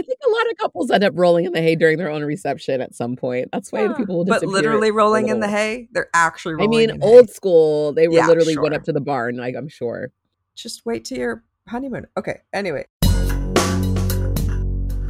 [0.00, 2.24] I think a lot of couples end up rolling in the hay during their own
[2.24, 3.50] reception at some point.
[3.52, 3.94] That's why Huh.
[3.94, 5.88] people will but literally rolling in the hay.
[5.92, 7.32] They're actually I mean, in old hay.
[7.32, 10.10] school, they were Yeah, literally went up to the barn, like I'm sure.
[10.56, 12.06] Just wait till your honeymoon.
[12.16, 12.38] Okay.
[12.54, 12.86] Anyway.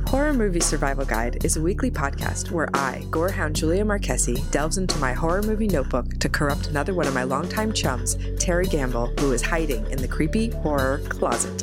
[0.08, 4.98] Horror Movie Survival Guide is a weekly podcast where I, gorehound Julia Marchese, delves into
[4.98, 9.30] my horror movie notebook to corrupt another one of my longtime chums, Terry Gamble, who
[9.30, 11.62] is hiding in the creepy horror closet.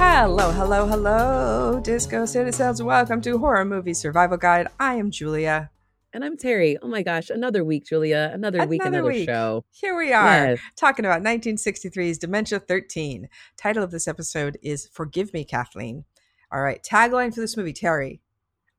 [0.00, 2.80] Hello, hello, hello, Disco Citizens.
[2.80, 4.68] Welcome to Horror Movie Survival Guide.
[4.78, 5.70] I am Julia.
[6.12, 6.78] And I'm Terry.
[6.80, 8.30] Oh my gosh, another week, Julia.
[8.32, 9.28] Another, week, Another another week.
[9.28, 9.64] show.
[9.72, 10.60] Here we are Yes.
[10.76, 13.28] talking about 1963's Dementia 13.
[13.56, 16.04] Title of this episode is Forgive Me, Kathleen.
[16.52, 18.20] All right, tagline for this movie, Terry.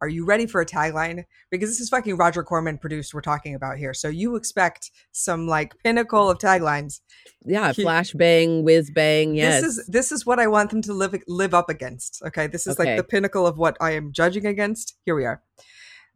[0.02, 1.26] Are you ready for a tagline?
[1.52, 3.94] Because this is fucking Roger Corman produced, we're talking about here.
[3.94, 7.02] So you expect some like pinnacle of taglines.
[7.46, 9.36] Yeah, He- flashbang, whiz bang.
[9.36, 9.62] Yes.
[9.62, 12.22] This is this is what I want them to live live up against.
[12.26, 14.96] Okay, this is like the pinnacle of what I am judging against.
[15.06, 15.42] Here we are.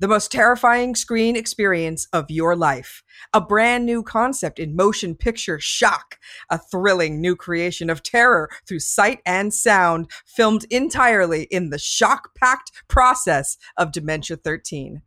[0.03, 3.03] The most terrifying screen experience of your life.
[3.33, 6.19] A brand new concept in motion picture shock.
[6.49, 12.35] A thrilling new creation of terror through sight and sound, filmed entirely in the shock
[12.35, 15.03] packed process of Dementia 13.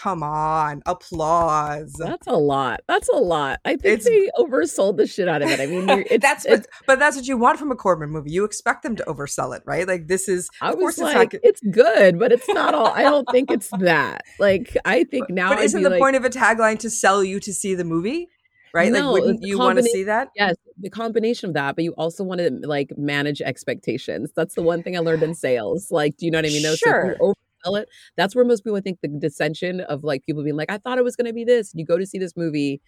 [0.00, 1.92] Come on, applause.
[1.98, 2.82] That's a lot.
[2.86, 3.58] That's a lot.
[3.64, 5.58] I think It's- they oversold the shit out of it.
[5.58, 8.30] I mean, it's, that's it's, what, but that's what you want from a Corman movie.
[8.30, 9.88] You expect them to oversell it, right?
[9.88, 11.40] Like this is, I of was course, it's like, not.
[11.42, 12.86] it's good, but it's not all.
[12.86, 14.22] I don't think it's that.
[14.38, 15.48] Like, I think now.
[15.48, 17.84] but I'd isn't the like, point of a tagline to sell you to see the
[17.84, 18.28] movie,
[18.72, 18.92] right?
[18.92, 20.28] No, like, wouldn't you want to see that?
[20.36, 24.30] Yes, the combination of that, but you also want to like manage expectations.
[24.36, 25.90] That's the one thing I learned in sales.
[25.90, 26.62] Like, do you know what I mean?
[26.62, 27.36] No, so if
[27.66, 27.88] oversell it.
[28.16, 30.98] That's where most people I think the dissension of like people being like, I thought
[30.98, 31.72] it was going to be this.
[31.74, 32.80] You go to see this movie,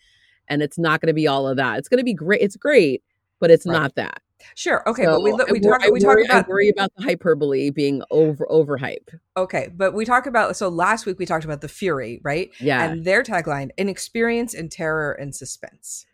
[0.49, 1.79] and it's not going to be all of that.
[1.79, 2.41] It's going to be great.
[2.41, 3.03] It's great,
[3.41, 3.73] but it's Right.
[3.75, 4.21] not that.
[4.55, 6.49] Sure, okay, but we So look, I we talk I we talk worry, about I
[6.49, 9.15] worry about the hyperbole being over overhype.
[9.37, 12.51] okay, but we talk about so last week we talked about the Fury, right?
[12.59, 16.07] Yeah, And their tagline: "An experience in terror and suspense."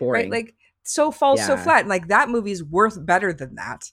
[0.00, 0.22] boring.
[0.22, 0.30] Right?
[0.44, 1.80] Like so falls so flat.
[1.80, 3.92] And, like that movie's worth better than that.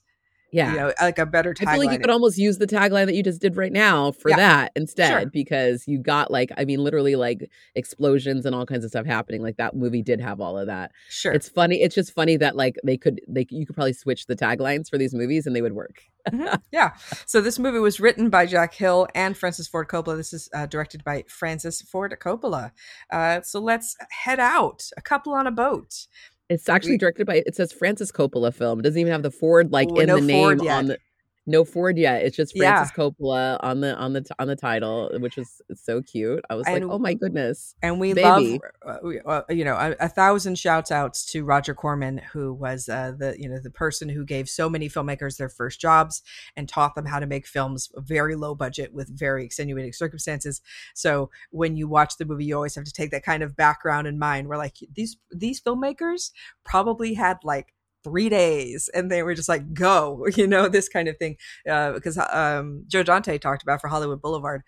[0.52, 0.70] Yeah.
[0.70, 1.66] You know, like a better tagline.
[1.68, 4.12] I feel like you could almost use the tagline that you just did right now
[4.12, 4.36] for Yeah.
[4.36, 5.26] that instead Sure.
[5.30, 9.42] because you got like I mean literally like explosions and all kinds of stuff happening
[9.42, 10.92] like that movie did have all of that.
[11.08, 11.32] sure.
[11.32, 14.36] It's funny it's just funny that like they could they you could probably switch the
[14.36, 16.00] taglines for these movies and they would work.
[16.30, 16.60] Mhm.
[16.72, 16.92] Yeah.
[17.26, 20.16] So this movie was written by Jack Hill and Francis Ford Coppola.
[20.16, 22.72] This is uh, directed by Francis Ford Coppola.
[23.12, 24.82] Uh, so let's head out.
[24.96, 26.06] A couple on a boat.
[26.48, 28.78] It's actually directed by it says Francis Coppola film.
[28.78, 30.76] It doesn't even have the Ford like Oh, in no the name Ford yet.
[30.78, 30.98] on the
[31.46, 32.22] no Ford yet.
[32.22, 32.74] It's just Yeah.
[32.84, 36.44] Francis Coppola on the on the on the title, which is so cute.
[36.50, 37.74] I was And- like, oh my goodness.
[37.82, 38.60] And we Baby.
[38.84, 42.88] love, uh, uh, you know, a, a thousand shouts outs to Roger Corman, who was
[42.88, 46.22] uh, the, you know, the person who gave so many filmmakers their first jobs
[46.56, 50.60] and taught them how to make films very low budget with very extenuating circumstances.
[50.94, 54.06] So when you watch the movie, you always have to take that kind of background
[54.06, 54.48] in mind.
[54.48, 56.32] Where like these these filmmakers
[56.64, 57.72] probably had like
[58.06, 61.36] three days and they were just like go you know this kind of thing
[61.68, 64.62] uh, because um joe dante talked about for hollywood boulevard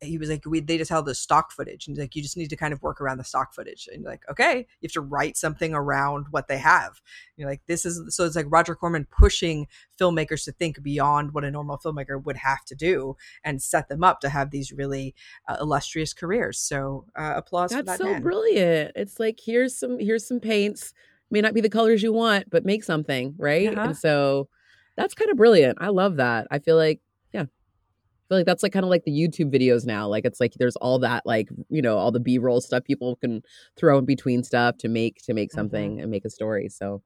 [0.00, 2.36] he was like we they just held the stock footage and he's like you just
[2.36, 4.92] need to kind of work around the stock footage and you're like okay you have
[4.92, 7.00] to write something around what they have
[7.36, 9.66] you're like this is so it's like roger corman pushing
[9.98, 14.04] filmmakers to think beyond what a normal filmmaker would have to do and set them
[14.04, 15.14] up to have these really
[15.48, 18.22] uh, illustrious careers so uh, applause for That's that so man.
[18.22, 18.92] brilliant.
[18.96, 20.92] It's like here's some here's some paints.
[21.34, 23.68] May not be the colors you want, but make something, right?
[23.68, 23.88] Uh-huh.
[23.88, 24.48] And so
[24.96, 25.78] that's kind of brilliant.
[25.80, 26.46] I love that.
[26.52, 27.00] I feel like
[27.32, 27.42] yeah.
[27.42, 30.06] I feel like that's like kind of like the YouTube videos now.
[30.06, 33.42] Like it's like there's all that like, you know, all the B-roll stuff people can
[33.76, 35.54] throw in between stuff to make to make Mhm.
[35.56, 36.68] something and make a story.
[36.68, 37.02] So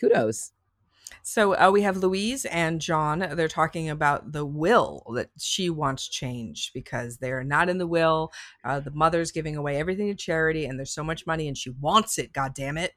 [0.00, 0.52] kudos.
[1.22, 3.18] So uh, we have Louise and John.
[3.34, 8.32] They're talking about the will that she wants changed because they're not in the will.
[8.64, 11.70] Uh, the mother's giving away everything to charity, and there's so much money, and she
[11.70, 12.32] wants it.
[12.32, 12.92] God damn it!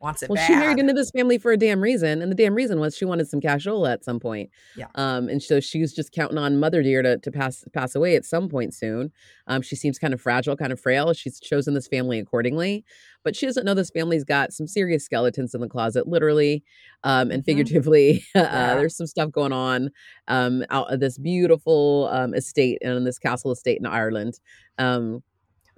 [0.00, 0.46] Wants it well bad.
[0.46, 3.04] she married into this family for a damn reason and the damn reason was she
[3.04, 4.86] wanted some cashola at some point Yeah.
[4.94, 8.14] um and so she was just counting on mother dear to, to pass pass away
[8.16, 9.10] at some point soon
[9.48, 12.84] um she seems kind of fragile kind of frail she's chosen this family accordingly
[13.24, 16.62] but she doesn't know this family's got some serious skeletons in the closet literally
[17.04, 17.46] um and Mhm.
[17.46, 19.90] figuratively uh, there's some stuff going on
[20.28, 24.38] um out of this beautiful um estate and this castle estate in ireland
[24.78, 25.22] um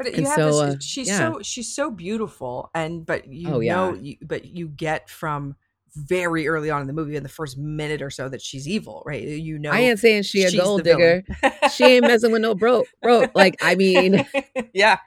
[0.02, 0.60] But you And have so, this.
[0.60, 1.18] uh, she's yeah.
[1.18, 3.74] so she's so beautiful, and but you Oh, yeah.
[3.74, 5.56] know, you, but you get from
[5.94, 9.02] very early on in the movie, in the first minute or so, that she's evil,
[9.04, 9.22] right?
[9.22, 11.22] You know, i ain't saying she a gold digger
[11.70, 14.24] she ain't messing with no broke broke like i mean
[14.72, 14.98] yeah,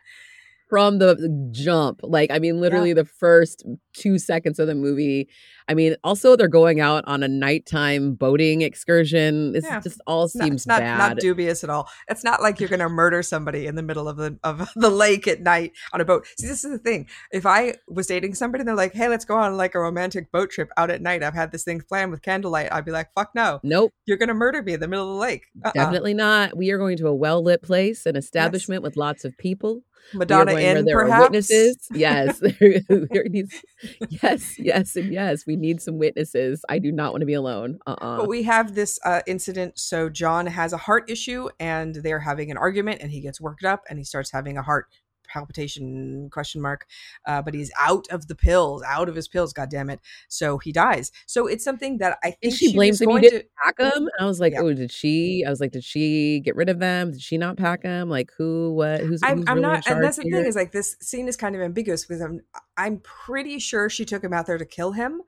[0.74, 2.00] from the jump.
[2.02, 5.30] Like, I mean, literally the first two seconds of the movie.
[5.70, 9.52] I mean, also they're going out on a nighttime boating excursion.
[9.52, 9.82] This Yeah.
[9.82, 10.98] just all not, seems not, bad.
[10.98, 11.88] not dubious at all.
[12.10, 14.90] It's not like you're going to murder somebody in the middle of the of the
[14.90, 16.26] lake at night on a boat.
[16.40, 17.08] See, this is the thing.
[17.32, 20.32] If I was dating somebody and they're like, "Hey, let's go on like a romantic
[20.32, 21.22] boat trip out at night.
[21.22, 23.60] I've had this thing planned with candlelight." I'd be like, "Fuck no!
[23.62, 25.72] nope, You're going to murder me in the middle of the lake." Uh-uh.
[25.74, 26.58] definitely not.
[26.58, 29.84] We are going to a well lit place, an establishment with lots of people.
[30.14, 31.52] Madonna Inn perhaps.
[31.94, 33.62] Yes, there, there needs,
[34.10, 35.46] yes, yes, and yes.
[35.46, 36.64] We need some witnesses.
[36.70, 37.80] I do not want to be alone.
[37.86, 39.80] Uh uh But we have this uh, incident.
[39.80, 43.64] So John has a heart issue, and they're having an argument, and he gets worked
[43.64, 44.88] up, and he starts having a heart
[45.34, 46.86] palpitation question mark
[47.28, 50.58] uh, but he's out of the pills out of his pills god damn it so
[50.60, 53.10] he dies so it's something that i think And she was blames him.
[53.10, 54.08] You didn't to pack them.
[54.20, 54.62] I was like, Yeah.
[54.62, 55.44] oh, did she?
[55.46, 57.12] I was like, did she get rid of them?
[57.12, 58.10] Did she not pack them?
[58.10, 58.74] Like, who?
[58.74, 59.02] What?
[59.02, 59.22] Who's?
[59.24, 61.56] I'm, who's I'm really not, and that's the thing is like this scene is kind
[61.56, 62.42] of ambiguous because I'm,
[62.78, 65.22] I'm pretty sure she took him out there to kill him,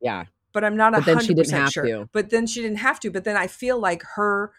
[0.00, 1.84] Yeah, but I'm not a she hundred percent sure.
[1.84, 2.08] to.
[2.12, 3.10] But then she didn't have to.
[3.10, 4.52] But then I feel like her,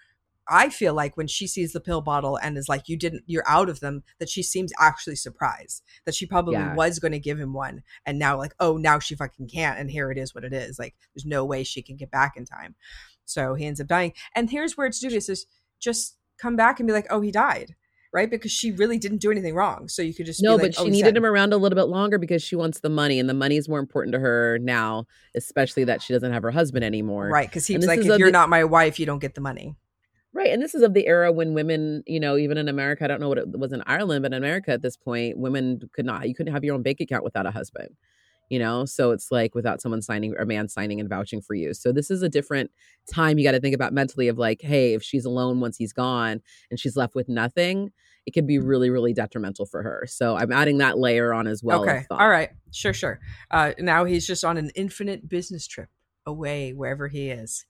[0.49, 3.47] I feel like when she sees the pill bottle and is like, "You didn't, you're
[3.47, 6.73] out of them," that she seems actually surprised that she probably Yeah.
[6.75, 9.91] was going to give him one, and now like, oh, now she fucking can't, and
[9.91, 10.79] here it is, what it is.
[10.79, 12.75] Like, there's no way she can get back in time.
[13.25, 14.13] So he ends up dying.
[14.35, 15.45] And here's where it's dubious: is
[15.79, 17.75] just come back and be like, "Oh, he died."
[18.11, 20.79] Right, because she really didn't do anything wrong, so you could just No, like, but
[20.79, 22.89] "Oh, she he's needed dead." him around a little bit longer because she wants the
[22.89, 25.05] money, and the money is more important to her now,
[25.35, 27.29] especially that she doesn't have her husband anymore.
[27.29, 27.47] right?
[27.47, 29.41] Because he and was this like, "If you're not my wife, you don't get the
[29.41, 29.75] money."
[30.33, 30.51] Right.
[30.51, 33.19] And this is of the era when women, you know, even in America, I don't
[33.19, 36.27] know what it was in Ireland, but in America at this point, women could not,
[36.27, 37.89] you couldn't have your own bank account without a husband,
[38.47, 38.85] you know?
[38.85, 41.73] So it's like without someone signing, a man signing and vouching for you.
[41.73, 42.69] So this is a different
[43.11, 45.93] time you got to think about mentally of like, hey, if she's alone once he's
[45.93, 47.91] gone and she's left with nothing,
[48.27, 50.05] it could be really, really detrimental for her.
[50.07, 51.81] So I'm adding that layer on as well.
[51.81, 53.19] okay, all right, sure, sure.
[53.49, 55.89] Uh, now he's just on an infinite business trip
[56.27, 57.65] away wherever he is.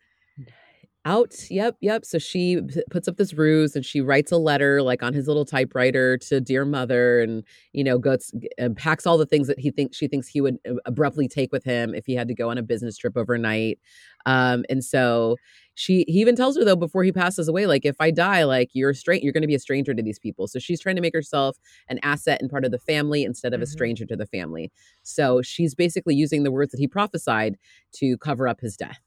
[1.10, 1.34] Out.
[1.50, 2.06] Yep yep.
[2.06, 5.28] So she p- puts up this ruse and she writes a letter like on his
[5.28, 9.60] little typewriter to dear mother and you know goes and packs all the things that
[9.60, 12.36] he thinks she thinks he would uh, abruptly take with him if he had to
[12.36, 13.80] go on a business trip overnight.
[14.26, 15.38] Um and so
[15.76, 18.70] she he even tells her though before he passes away like if i die like
[18.74, 20.48] you're straight you're going to be a stranger to these people.
[20.48, 21.58] So she's trying to make herself
[21.90, 23.70] an asset and part of the family instead of a Mhm.
[23.70, 24.72] stranger to the family.
[25.04, 27.58] So she's basically using the words that he prophesied
[27.94, 29.00] to cover up his death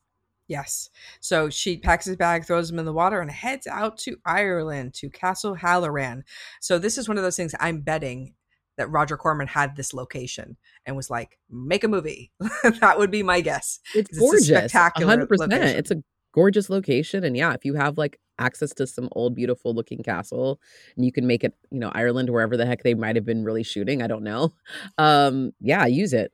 [0.52, 0.90] Yes.
[1.20, 4.92] So she packs his bag, throws him in the water, and heads out to Ireland
[4.96, 6.24] to Castle Haloran.
[6.60, 8.34] So this is one of those things I'm betting
[8.76, 12.32] that Roger Corman had this location and was like, make a movie.
[12.80, 13.80] that would be my guess.
[13.94, 14.46] It's It's a gorgeous.
[14.46, 15.52] spectacular hundred percent.
[15.52, 15.78] location.
[15.78, 16.02] It's a
[16.34, 17.24] gorgeous location.
[17.24, 20.60] And yeah, if you have like access to some old, beautiful looking castle
[20.96, 23.42] and you can make it, you know, Ireland, wherever the heck they might have been
[23.42, 24.02] really shooting.
[24.02, 24.52] I don't know.
[24.98, 26.30] Um, yeah, use it.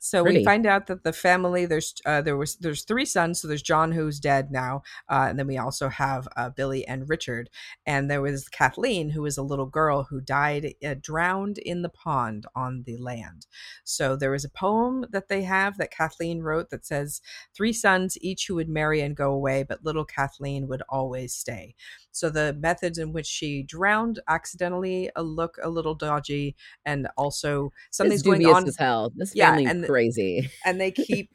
[0.00, 3.40] So we find out that the family there's uh, there was there's three sons.
[3.40, 7.08] So there's John who's dead now, uh, and then we also have uh, Billy and
[7.08, 7.50] Richard,
[7.84, 11.88] and there was Kathleen who was a little girl who died uh, drowned in the
[11.88, 13.46] pond on the land.
[13.82, 17.20] So there was a poem that they have that Kathleen wrote that says
[17.54, 21.74] three sons each who would marry and go away, but little Kathleen would always stay.
[22.12, 27.72] So the methods in which she drowned accidentally uh, look a little dodgy, and also
[27.90, 29.12] something's going on as hell.
[29.14, 30.50] This Yeah, and- crazy.
[30.64, 31.30] and they keep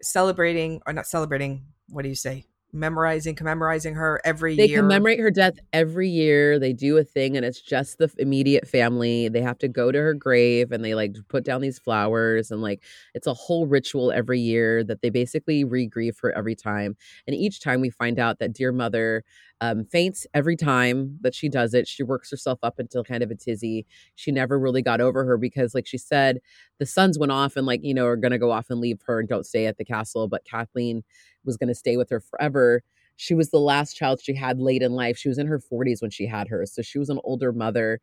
[0.00, 4.66] celebrating or not celebrating what do you say memorizing commemorizing her every year.
[4.66, 6.58] They year commemorate her death every year.
[6.58, 9.28] They do a thing, and it's just the immediate family.
[9.28, 12.62] They have to go to her grave, and they like put down these flowers, and
[12.62, 12.82] like
[13.14, 16.96] it's a whole ritual every year that they basically re-grieve her every time.
[17.26, 19.24] And each time we find out that dear mother
[19.62, 21.86] um, faints every time that she does it.
[21.86, 23.86] She works herself up until kind of a tizzy.
[24.16, 26.40] She never really got over her because, like she said,
[26.80, 29.20] the sons went off and like you know are gonna go off and leave her
[29.20, 31.04] and don't stay at the castle, but Kathleen
[31.44, 32.82] was going to stay with her forever.
[33.16, 35.16] She was the last child she had late in life.
[35.18, 36.64] She was in her 40s when she had her.
[36.66, 38.00] So she was an older mother.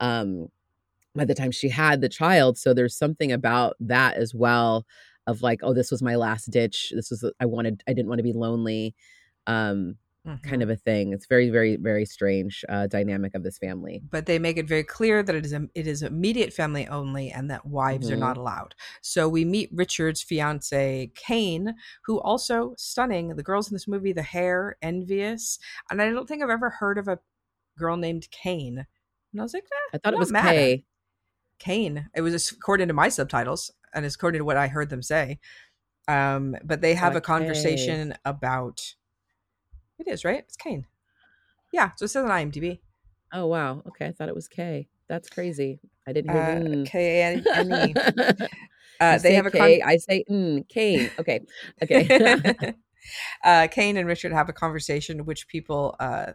[0.00, 0.48] Um,
[1.14, 2.58] by the time she had the child.
[2.58, 4.86] So there's something about that as well
[5.26, 6.92] of like, oh, this was my last ditch.
[6.94, 7.82] This was I wanted.
[7.88, 8.94] I didn't want to be lonely.
[9.46, 9.96] Um,
[10.26, 10.48] mm-hmm.
[10.48, 11.12] kind of a thing.
[11.12, 14.02] It's very, very, very strange uh, dynamic of this family.
[14.10, 17.30] But they make it very clear that it is a, it is immediate family only,
[17.30, 18.16] and that wives mm-hmm.
[18.16, 18.74] are not allowed.
[19.02, 21.74] So we meet Richard's fiance Kane,
[22.04, 23.36] who also stunning.
[23.36, 25.58] The girls in this movie, the hair, envious,
[25.90, 27.18] and I don't think I've ever heard of a
[27.78, 28.86] girl named Kane.
[29.32, 30.84] And I was like, eh, I thought it was Kay.
[31.58, 32.08] Kane.
[32.14, 35.38] It was according to my subtitles and according to what I heard them say.
[36.08, 37.18] Um, but they have okay.
[37.18, 38.94] a conversation about
[40.00, 40.38] it is right.
[40.40, 40.86] It's Kane.
[41.72, 42.80] Yeah, so it says on IMDb.
[43.32, 43.82] Oh wow.
[43.88, 44.88] Okay, I thought it was K.
[45.08, 45.80] That's crazy.
[46.06, 46.86] I didn't hear uh, mm.
[46.86, 48.46] K A N E.
[49.00, 51.10] Uh, they have a con- I say mm, Kane.
[51.18, 51.40] Okay.
[51.82, 52.74] Okay.
[53.44, 56.32] uh, Kane and Richard have a conversation, which people uh,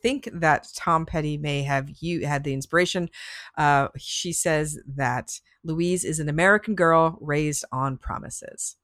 [0.00, 3.10] think that Tom Petty may have you had the inspiration.
[3.56, 8.76] Uh, she says that Louise is an American girl raised on promises.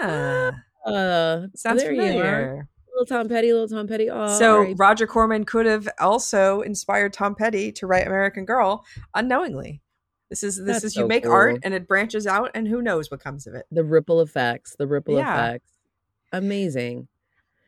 [0.00, 0.52] Ah,
[0.86, 2.68] uh, sounds familiar.
[3.02, 4.08] Little Tom Petty, little Tom Petty.
[4.08, 4.74] Oh, so right.
[4.78, 9.82] Roger Corman could have also inspired Tom Petty to write American Girl unknowingly.
[10.30, 11.32] This is this That's is you so make cool.
[11.32, 13.66] art and it branches out, and who knows what comes of it.
[13.72, 15.48] The ripple effects, the ripple yeah.
[15.48, 15.72] effects.
[16.32, 17.08] Amazing.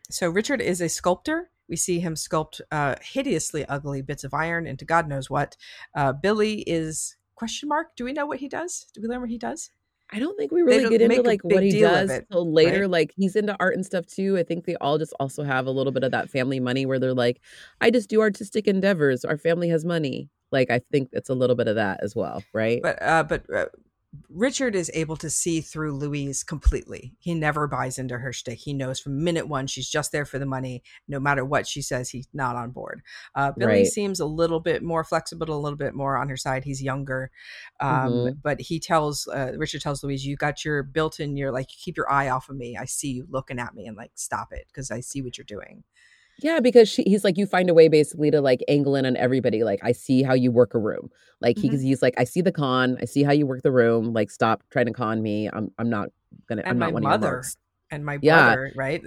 [0.09, 1.51] So Richard is a sculptor.
[1.69, 5.57] We see him sculpt uh, hideously ugly bits of iron into God knows what.
[5.97, 7.97] Uh, Billy is question mark.
[7.97, 8.87] Do we know what he does?
[8.95, 9.73] Do we learn what he does?
[10.15, 12.83] I don't think we really get into like what he does until later.
[12.83, 12.91] Right?
[12.91, 14.39] Like he's into art and stuff too.
[14.39, 17.01] I think they all just also have a little bit of that family money where
[17.01, 17.41] they're like,
[17.81, 19.25] I just do artistic endeavors.
[19.25, 20.31] Our family has money.
[20.53, 22.81] Like I think it's a little bit of that as well, right?
[22.81, 23.67] But uh, but uh,
[24.29, 27.15] Richard is able to see through Louise completely.
[27.19, 28.59] He never buys into her shtick.
[28.59, 30.83] He knows from minute one she's just there for the money.
[31.09, 33.03] No matter what she says, he's not on board.
[33.35, 33.87] Uh, Billy right.
[33.87, 36.65] seems a little bit more flexible, a little bit more on her side.
[36.65, 37.31] He's younger,
[37.81, 38.39] um, mm-hmm.
[38.43, 41.37] but he tells uh, Richard tells Louise, "You got your built-in.
[41.37, 42.77] You're like keep your eye off of me.
[42.77, 45.45] I see you looking at me, and like stop it because I see what you're
[45.45, 45.85] doing."
[46.41, 49.17] Yeah, because she, he's like, you find a way basically to like angle in on
[49.17, 49.63] everybody.
[49.63, 51.11] Like, I see how you work a room.
[51.41, 51.77] Like, mm-hmm.
[51.79, 52.99] he's like, I see the con.
[53.01, 54.13] I see how you work the room.
[54.13, 55.49] Like, stop trying to con me.
[55.53, 56.09] I'm, I'm not
[56.49, 56.63] gonna.
[56.63, 57.45] And I'm not my mother
[57.91, 58.73] and my brother, yeah.
[58.75, 59.03] right?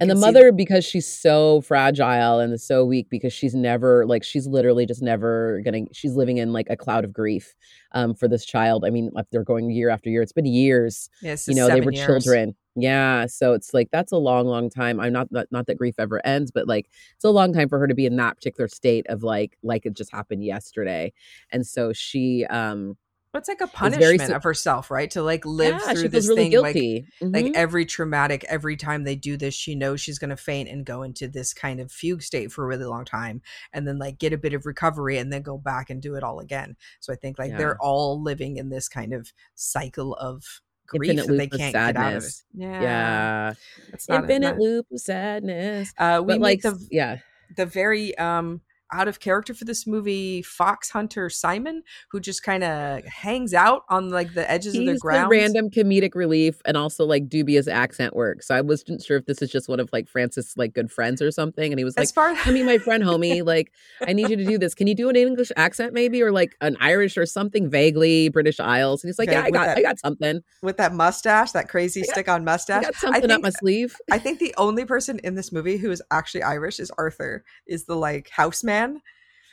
[0.00, 4.46] and the mother because she's so fragile and so weak because she's never like she's
[4.46, 7.54] literally just never gonna she's living in like a cloud of grief
[7.92, 11.08] um for this child i mean if they're going year after year it's been years
[11.22, 12.06] yes you know they were years.
[12.06, 15.76] children yeah so it's like that's a long long time i'm not, not not that
[15.76, 18.36] grief ever ends but like it's a long time for her to be in that
[18.36, 21.12] particular state of like like it just happened yesterday
[21.50, 22.96] and so she um
[23.36, 25.10] it's like a punishment very, of herself, right?
[25.12, 27.06] To like live yeah, through this really thing, guilty.
[27.20, 27.46] like mm-hmm.
[27.46, 30.84] like every traumatic, every time they do this, she knows she's going to faint and
[30.84, 33.42] go into this kind of fugue state for a really long time,
[33.72, 36.24] and then like get a bit of recovery and then go back and do it
[36.24, 36.76] all again.
[37.00, 37.58] So I think like yeah.
[37.58, 41.94] they're all living in this kind of cycle of grief Infinite that they can't sadness.
[41.94, 42.82] get out of it.
[42.82, 43.54] Yeah, yeah.
[44.08, 45.92] Not Infinite not, loop of sadness.
[45.98, 47.18] Uh, we but like the yeah
[47.56, 48.60] the very um
[48.92, 53.82] out of character for this movie fox hunter simon who just kind of hangs out
[53.88, 55.30] on like the edges He's of the ground.
[55.30, 58.42] random comedic relief and also like dubious accent work.
[58.42, 61.20] So i wasn't sure if this is just one of like francis like good friends
[61.20, 63.72] or something and he was like far- i mean my friend homie like
[64.06, 64.74] i need you to do this.
[64.74, 68.60] Can you do an english accent maybe or like an irish or something vaguely british
[68.60, 69.02] isles?
[69.02, 70.40] And he's like okay, yeah i got that, i got something.
[70.62, 73.50] with that mustache that crazy stick on mustache I got something I think, up my
[73.50, 73.96] sleeve.
[74.10, 77.84] I think the only person in this movie who is actually irish is arthur is
[77.84, 79.02] the like houseman man.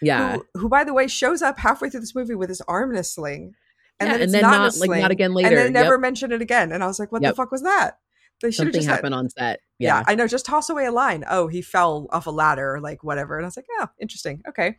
[0.02, 0.38] Yeah.
[0.54, 2.98] Who, who, by the way, shows up halfway through this movie with his arm in
[2.98, 3.54] a sling.
[4.00, 5.50] And yeah, then, and then not, not like not again later.
[5.50, 6.02] And then never yep.
[6.02, 6.72] mention it again.
[6.72, 7.32] And I was like, what yep.
[7.32, 8.00] the fuck was that?
[8.42, 9.62] They should have just happened on set.
[9.80, 10.00] Yeah.
[10.00, 10.04] yeah.
[10.06, 10.28] I know.
[10.28, 11.24] Just toss away a line.
[11.30, 13.38] Oh, he fell off a ladder, or like whatever.
[13.38, 14.42] And I was like, oh, interesting.
[14.50, 14.76] Okay,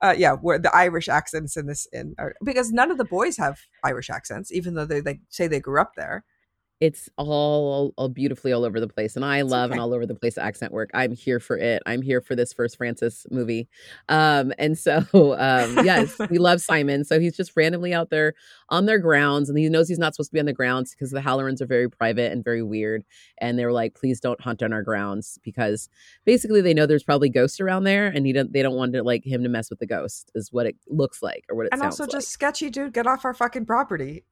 [0.00, 0.34] uh, yeah.
[0.34, 4.10] Where the Irish accents in this in are, because none of the boys have Irish
[4.10, 6.24] accents, even though they, they say they grew up there
[6.80, 9.76] it's all, all, beautifully all over the place and i love okay.
[9.76, 10.90] an all over the place accent work.
[10.94, 11.82] I'm here for it.
[11.86, 13.68] I'm here for this first francis movie.
[14.08, 18.34] Um and so um yes we love simon so he's just randomly out there
[18.70, 21.10] on their grounds and he knows he's not supposed to be on the grounds because
[21.10, 23.04] the halorans are very private and very weird
[23.38, 25.88] and they were like please don't hunt on our grounds because
[26.24, 29.02] basically they know there's probably ghosts around there and he don't they don't want to
[29.02, 31.72] like him to mess with the ghost is what it looks like or what it
[31.72, 31.84] sounds like.
[31.84, 32.32] and also just like.
[32.32, 34.24] sketchy dude get off our fucking property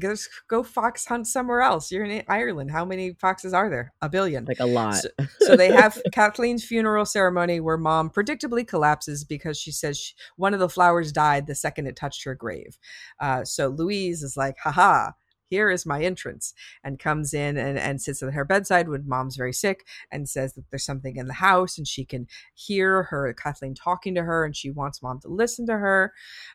[0.00, 2.70] just go fox hunt somewhere else you're in Ireland.
[2.70, 3.92] How many foxes are there?
[4.02, 4.44] A billion.
[4.44, 4.96] Like a lot.
[4.96, 5.08] So,
[5.40, 10.54] so they have Kathleen's funeral ceremony where mom predictably collapses because she says she, one
[10.54, 12.78] of the flowers died the second it touched her grave.
[13.20, 15.12] Uh, so Louise is like, haha,
[15.54, 19.36] here is my entrance and comes in and, and sits at her bedside when mom's
[19.36, 23.32] very sick and says that there's something in the house and she can hear her
[23.34, 26.12] kathleen talking to her and she wants mom to listen to her.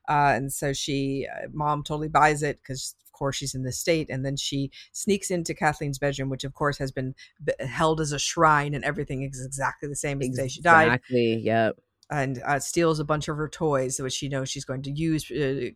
[0.08, 3.72] Uh, and so she uh, mom totally buys it because of course she's in the
[3.72, 7.14] state and then she sneaks into kathleen's bedroom which of course has been
[7.60, 10.62] held as a shrine and everything is exactly the same as exactly, the day she
[10.62, 10.88] died.
[10.88, 11.78] Exactly yep
[12.10, 15.30] and uh, steals a bunch of her toys, which she knows she's going to use
[15.32, 15.70] uh,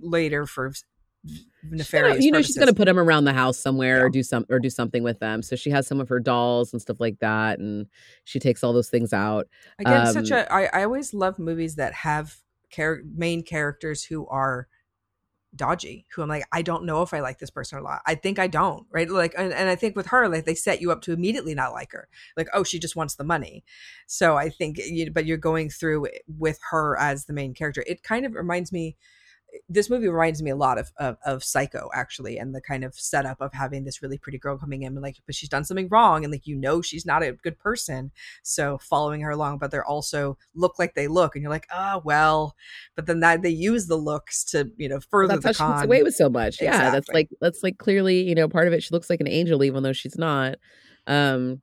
[0.00, 0.72] later for
[1.62, 2.24] nefarious.
[2.24, 2.46] you know, purposes.
[2.46, 4.02] she's going to put them around the house somewhere yeah.
[4.04, 5.42] or do some or do something with them.
[5.42, 7.86] So she has some of her dolls and stuff like that, and
[8.24, 9.48] she takes all those things out.
[9.78, 12.36] Again, um, such a I, I always love movies that have
[12.70, 14.68] char- main characters who are
[15.56, 18.00] dodgy who i'm like i don't know if i like this person or not.
[18.06, 19.08] I think i don't right?
[19.10, 21.72] Like and, and i think with her like they set you up to immediately not
[21.72, 22.08] like her.
[22.36, 23.64] Like oh she just wants the money.
[24.06, 27.84] So i think you but you're going through with her as the main character.
[27.86, 28.96] It kind of reminds me
[29.68, 32.94] this movie reminds me a lot of, of, of Psycho actually, and the kind of
[32.94, 35.88] setup of having this really pretty girl coming in and like, but she's done something
[35.90, 38.10] wrong, and like you know she's not a good person,
[38.42, 42.02] so following her along, but they're also look like they look, and you're like, oh
[42.04, 42.54] well,
[42.94, 45.70] but then that they use the looks to you know further well, that's the how
[45.70, 45.78] con.
[45.78, 46.66] She gets away with so much, exactly.
[46.66, 46.90] yeah.
[46.90, 48.82] That's like that's like clearly you know part of it.
[48.82, 50.56] She looks like an angel even though she's not,
[51.06, 51.60] um,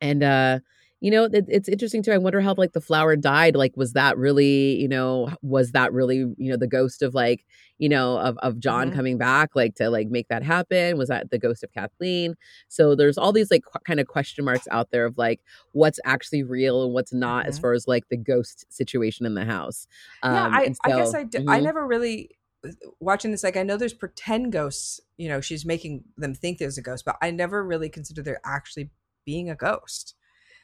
[0.00, 0.58] and uh
[1.04, 3.92] you know it, it's interesting too i wonder how like the flower died like was
[3.92, 7.44] that really you know was that really you know the ghost of like
[7.76, 8.96] you know of, of john mm-hmm.
[8.96, 12.34] coming back like to like make that happen was that the ghost of kathleen
[12.68, 15.40] so there's all these like qu- kind of question marks out there of like
[15.72, 17.50] what's actually real and what's not mm-hmm.
[17.50, 19.86] as far as like the ghost situation in the house
[20.22, 21.50] um, yeah I, so, I guess I, d- mm-hmm.
[21.50, 22.30] I never really
[22.66, 26.56] uh, watching this like i know there's pretend ghosts you know she's making them think
[26.56, 28.88] there's a ghost but i never really considered there actually
[29.26, 30.14] being a ghost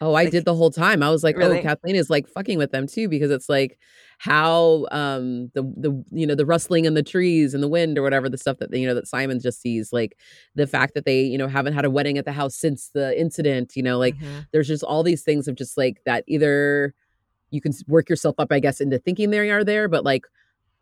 [0.02, 1.02] Oh, I like, did the whole time.
[1.02, 1.59] I was like, oh, really?
[1.59, 3.78] oh, Kathleen is like fucking with them too, because it's like
[4.19, 8.02] how um the the you know the rustling in the trees and the wind or
[8.02, 10.16] whatever the stuff that you know that Simon just sees, like
[10.54, 13.19] the fact that they you know haven't had a wedding at the house since the
[13.19, 13.76] incident.
[13.76, 14.40] You know, like mm-hmm.
[14.52, 16.95] there's just all these things of just like that either
[17.50, 20.25] you can work yourself up, I guess, into thinking they are there, but like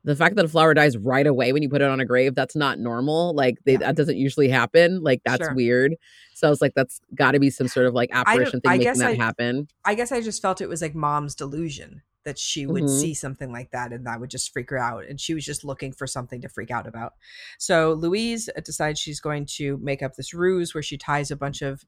[0.05, 2.35] the fact that a flower dies right away when you put it on a grave
[2.35, 3.79] that's not normal like they, yeah.
[3.79, 5.55] that doesn't usually happen like that's sure.
[5.55, 5.95] weird
[6.35, 8.77] so i was like that's got to be some sort of like apparition thing I
[8.79, 12.39] making that I, happen i guess i just felt it was like mom's delusion that
[12.39, 13.01] she would mm-hmm.
[13.01, 15.65] see something like that and that would just freak her out and she was just
[15.65, 17.15] looking for something to freak out about
[17.59, 21.37] so louise uh, decides she's going to make up this ruse where she ties a
[21.37, 21.85] bunch of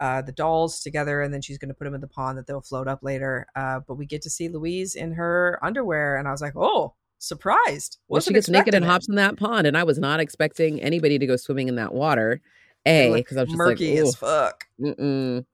[0.00, 2.46] uh, the dolls together and then she's going to put them in the pond that
[2.46, 6.26] they'll float up later uh, but we get to see louise in her underwear and
[6.26, 7.98] i was like oh surprised.
[8.08, 8.88] Well, she gets naked and it.
[8.88, 11.94] hops in that pond, and I was not expecting anybody to go swimming in that
[11.94, 12.40] water.
[12.86, 14.64] A because I was just murky like, as fuck.
[14.80, 15.44] Mm-mm.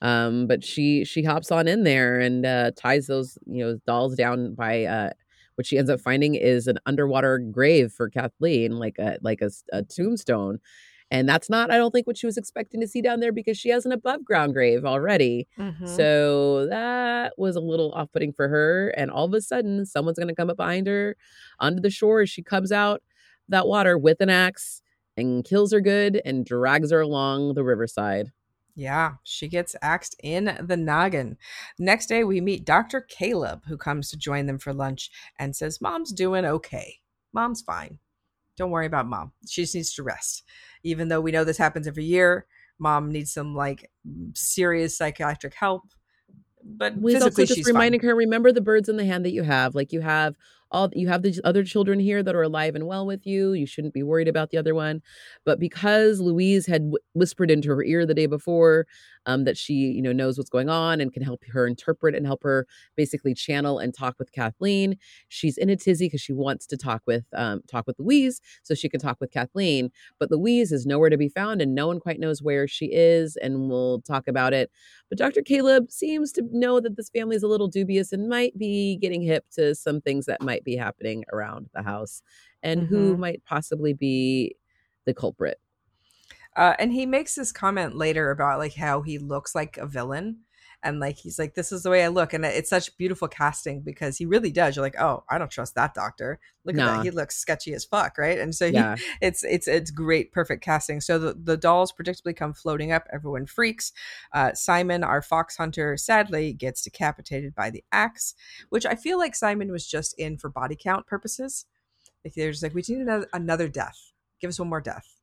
[0.00, 4.16] Um, but she she hops on in there and uh, ties those you know dolls
[4.16, 5.10] down by uh,
[5.54, 9.50] what she ends up finding is an underwater grave for Kathleen, like a like a,
[9.72, 10.58] a tombstone.
[11.12, 13.58] And that's not, I don't think, what she was expecting to see down there because
[13.58, 15.46] she has an above ground grave already.
[15.58, 15.84] Mm-hmm.
[15.84, 18.88] So that was a little off putting for her.
[18.96, 21.14] And all of a sudden, someone's going to come up behind her
[21.60, 23.02] onto the shore as she comes out
[23.50, 24.80] that water with an axe
[25.14, 28.32] and kills her good and drags her along the riverside.
[28.74, 31.36] Yeah, she gets axed in the noggin.
[31.78, 33.02] Next day, we meet Dr.
[33.02, 37.00] Caleb, who comes to join them for lunch and says, Mom's doing okay.
[37.34, 37.98] Mom's fine.
[38.56, 39.32] Don't worry about mom.
[39.48, 40.44] She just needs to rest
[40.82, 42.46] even though we know this happens every year.
[42.78, 43.90] Mom needs some like
[44.34, 45.82] serious psychiatric help.
[46.64, 48.10] But We's also just reminding fine.
[48.10, 49.74] her, remember the birds in the hand that you have.
[49.74, 50.36] Like you have
[50.72, 53.52] all you have the other children here that are alive and well with you.
[53.52, 55.02] You shouldn't be worried about the other one.
[55.44, 58.86] But because Louise had w- whispered into her ear the day before
[59.26, 62.26] um, that she, you know, knows what's going on and can help her interpret and
[62.26, 64.96] help her basically channel and talk with Kathleen,
[65.28, 68.74] she's in a tizzy because she wants to talk with um, talk with Louise so
[68.74, 69.90] she can talk with Kathleen.
[70.18, 73.36] But Louise is nowhere to be found, and no one quite knows where she is.
[73.36, 74.70] And we'll talk about it.
[75.12, 75.42] But Dr.
[75.42, 79.20] Caleb seems to know that this family is a little dubious and might be getting
[79.20, 82.22] hip to some things that might be happening around the house
[82.62, 82.94] and mm-hmm.
[82.94, 84.56] who might possibly be
[85.04, 85.60] the culprit.
[86.56, 90.38] Uh, and he makes this comment later about like how he looks like a villain
[90.82, 93.80] and like he's like this is the way i look and it's such beautiful casting
[93.80, 94.76] because he really does.
[94.76, 96.40] You're like oh i don't trust that doctor.
[96.64, 97.04] Look at that.
[97.04, 98.38] He looks sketchy as fuck right?
[98.38, 98.96] And so yeah.
[98.96, 101.00] he, it's it's it's great perfect casting.
[101.00, 103.06] So the, the dolls predictably come floating up.
[103.12, 103.92] Everyone freaks.
[104.32, 108.34] Uh, simon our fox hunter sadly gets decapitated by the axe
[108.68, 111.66] which i feel like simon was just in for body count purposes.
[112.24, 114.12] Like there's like we need another, another death.
[114.40, 115.21] Give us one more death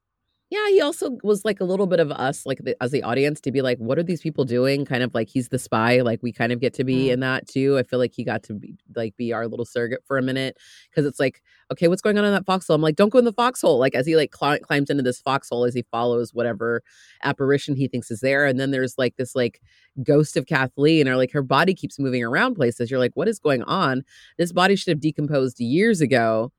[0.52, 3.40] Yeah, he also was like a little bit of us, like the, as the audience,
[3.42, 4.84] to be like, what are these people doing?
[4.84, 6.02] Kind of like he's the spy.
[6.02, 7.12] Like we kind of get to be mm.
[7.12, 7.78] in that too.
[7.78, 10.58] I feel like he got to be like be our little surrogate for a minute
[10.90, 12.76] because it's like, okay, what's going on in that foxhole?
[12.76, 13.78] I'm like, don't go in the foxhole.
[13.78, 16.82] Like as he like cl- climbs into this foxhole as he follows whatever
[17.24, 19.62] apparition he thinks is there, and then there's like this like
[20.02, 22.90] ghost of Kathleen, or like her body keeps moving around places.
[22.90, 24.04] You're like, what is going on?
[24.40, 26.52] This body should have decomposed years ago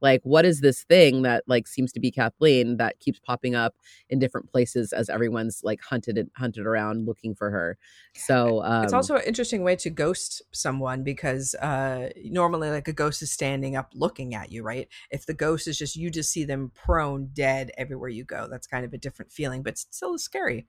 [0.00, 3.74] like what is this thing that like seems to be kathleen that keeps popping up
[4.08, 7.78] in different places as everyone's like hunted and hunted around looking for her?
[8.14, 12.92] So um, it's also an interesting way to ghost someone because uh normally like a
[12.92, 14.88] ghost is standing up looking at you right?
[15.10, 18.66] If the ghost is just you just see them prone dead everywhere you go that's
[18.66, 20.66] kind of a different feeling but still scary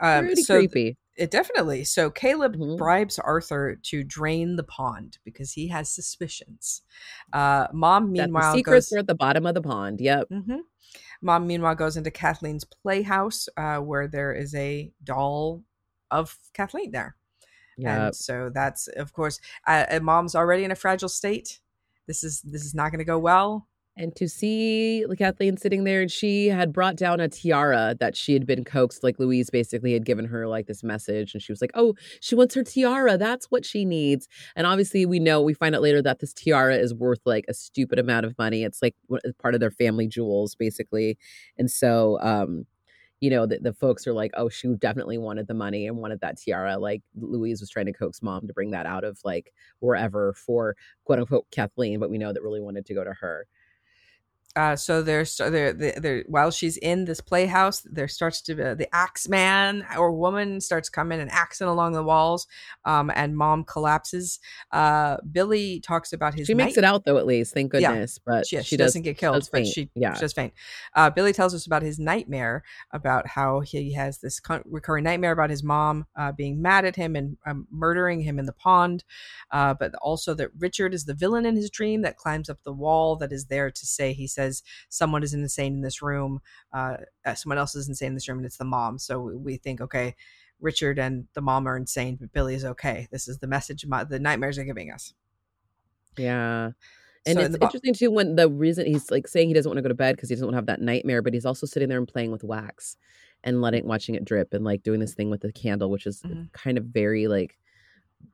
[0.00, 1.84] um, Pretty so creepy it definitely.
[1.84, 2.76] So Caleb mm-hmm.
[2.76, 6.82] bribes Arthur to drain the pond because he has suspicions.
[7.32, 10.00] Uh, Mom, meanwhile, the secrets goes, are at the bottom of the pond.
[10.00, 10.28] Yep.
[10.30, 10.58] Mm-hmm.
[11.20, 15.62] Mom, meanwhile, goes into Kathleen's playhouse uh, where there is a doll
[16.10, 17.16] of Kathleen there.
[17.76, 18.06] Yeah.
[18.06, 21.60] And so that's, of course, uh, Mom's already in a fragile state.
[22.06, 26.00] This is this is not going to go well and to see Kathleen sitting there,
[26.00, 29.92] and she had brought down a tiara that she had been coaxed, like Louise basically
[29.92, 33.18] had given her like this message, and she was like, "Oh, she wants her tiara.
[33.18, 36.76] That's what she needs." And obviously, we know we find out later that this tiara
[36.76, 38.64] is worth like a stupid amount of money.
[38.64, 38.94] It's like
[39.40, 41.18] part of their family jewels, basically,
[41.58, 42.64] and so um,
[43.20, 46.20] you know, the, the folks are like, "Oh, she definitely wanted the money and wanted
[46.22, 49.52] that tiara." Like Louise was trying to coax mom to bring that out of like
[49.80, 53.46] wherever for quote unquote Kathleen, but we know that really wanted to go to her
[54.54, 58.88] uh, so there's there, there, while she's in this playhouse, there starts to be the
[58.94, 62.46] axe man or woman starts coming and axing along the walls,
[62.84, 64.40] um, and mom collapses.
[64.70, 66.46] Uh, Billy talks about his.
[66.46, 68.20] She night- makes it out though, at least, thank goodness.
[68.20, 68.32] Yeah.
[68.32, 70.52] But she, she, she doesn't get killed, but she yeah, she does faint.
[70.94, 75.48] Uh, Billy tells us about his nightmare about how he has this recurring nightmare about
[75.48, 79.02] his mom uh, being mad at him and um, murdering him in the pond,
[79.50, 82.72] uh, but also that Richard is the villain in his dream that climbs up the
[82.72, 86.40] wall that is there to say he says says someone is insane in this room,
[86.72, 88.98] uh, uh, someone else is insane in this room, and it's the mom.
[88.98, 90.14] So we think, okay,
[90.60, 93.08] Richard and the mom are insane, but Billy is okay.
[93.10, 95.12] This is the message my, the nightmares are giving us.
[96.16, 96.70] Yeah.
[97.24, 99.78] And so it's in interesting too when the reason he's like saying he doesn't want
[99.78, 101.66] to go to bed because he doesn't want to have that nightmare, but he's also
[101.66, 102.96] sitting there and playing with wax
[103.44, 106.22] and letting watching it drip and like doing this thing with the candle, which is
[106.22, 106.44] mm-hmm.
[106.52, 107.58] kind of very like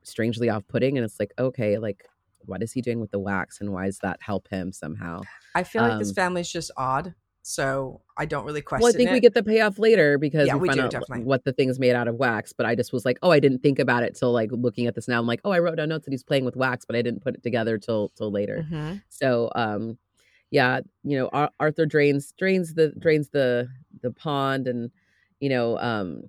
[0.02, 0.96] strangely off putting.
[0.96, 2.06] And it's like, okay, like
[2.48, 5.22] what is he doing with the wax and why does that help him somehow?
[5.54, 7.14] I feel like um, this family's just odd.
[7.42, 8.82] So I don't really question.
[8.82, 9.12] Well, I think it.
[9.14, 11.24] we get the payoff later because yeah, we, we do, out definitely.
[11.24, 12.52] what the thing's made out of wax.
[12.52, 14.94] But I just was like, oh, I didn't think about it till like looking at
[14.94, 15.18] this now.
[15.18, 17.22] I'm like, oh, I wrote down notes that he's playing with wax, but I didn't
[17.22, 18.66] put it together till till later.
[18.70, 18.96] Mm-hmm.
[19.08, 19.96] So, um,
[20.50, 23.68] yeah, you know, Ar- Arthur drains drains the drains the
[24.02, 24.90] the pond, and
[25.40, 26.24] you know, um,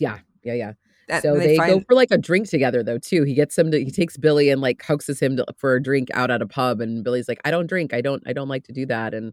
[0.00, 0.72] yeah, yeah, yeah.
[1.08, 1.72] That, so they, they find...
[1.72, 3.22] go for like a drink together though too.
[3.22, 6.08] He gets him to he takes Billy and like coaxes him to, for a drink
[6.14, 8.64] out at a pub, and Billy's like, I don't drink, I don't, I don't like
[8.64, 9.32] to do that, and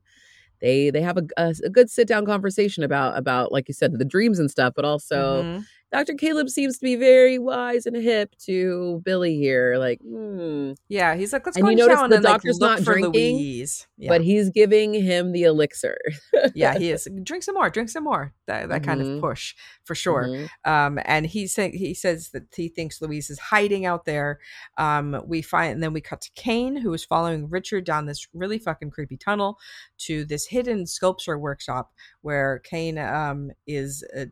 [0.61, 3.97] they they have a, a, a good sit down conversation about about like you said
[3.97, 5.61] the dreams and stuff, but also mm-hmm.
[5.93, 6.15] Dr.
[6.15, 9.75] Caleb seems to be very wise and hip to Billy here.
[9.77, 10.71] Like, hmm.
[10.89, 13.67] yeah, he's like, let's and go you notice the and, doctor's like, not drinking,
[13.99, 14.09] yeah.
[14.09, 15.99] but he's giving him the elixir.
[16.55, 17.07] yeah, he is.
[17.21, 17.69] Drink some more.
[17.69, 18.33] Drink some more.
[18.47, 18.85] That that mm-hmm.
[18.89, 19.19] kind of mm-hmm.
[19.19, 19.53] push
[19.83, 20.23] for sure.
[20.23, 20.71] Mm-hmm.
[20.71, 24.39] Um, and he said he says that he thinks Louise is hiding out there.
[24.79, 28.27] Um, we find and then we cut to Kane, who is following Richard down this
[28.33, 29.59] really fucking creepy tunnel
[29.99, 34.03] to this hidden sculpture workshop where Kane um is.
[34.17, 34.25] Uh,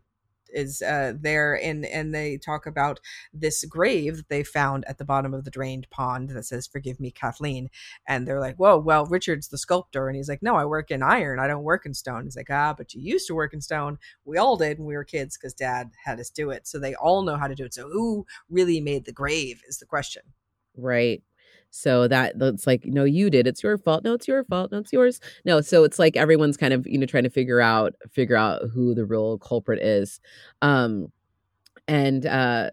[0.54, 3.00] is uh, there and and they talk about
[3.34, 7.00] this grave that they found at the bottom of the drained pond that says forgive
[7.00, 7.70] me kathleen
[8.08, 11.04] and they're like whoa well richard's the sculptor and he's like no i work in
[11.04, 13.62] iron i don't work in stone he's like ah but you used to work in
[13.62, 13.98] stone.
[14.26, 16.96] We all did when we were kids because dad had us do it so they
[16.96, 20.24] all know how to do it so who really made the grave is the question.
[20.76, 21.24] Right
[21.71, 23.47] so that that's like, no, you did.
[23.47, 24.03] It's your fault.
[24.03, 24.71] No, it's your fault.
[24.71, 25.19] No, it's yours.
[25.45, 25.62] No.
[25.62, 28.93] So it's like everyone's kind of, you know, trying to figure out figure out who
[28.93, 30.19] the real culprit is.
[30.62, 31.07] Um
[31.88, 32.69] and uh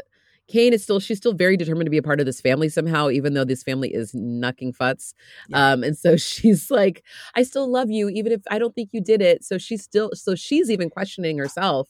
[0.49, 3.11] Kane is still she's still very determined to be a part of this family somehow,
[3.11, 5.15] even though this family is knucking futs.
[5.49, 5.73] Yeah.
[5.73, 7.05] Um, and so she's like,
[7.37, 9.45] I still love you, even if I don't think you did it.
[9.45, 11.89] So she's still so she's even questioning herself